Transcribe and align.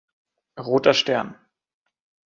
Roter 0.57 0.95
Stern. 0.95 1.35